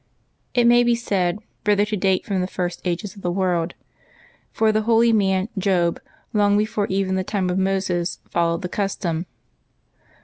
[0.55, 3.75] It may be said .rather to date from the first ages of the world;
[4.51, 5.99] for the holy man Job,
[6.33, 9.27] long before even the time of Moses, fol lowed the custom.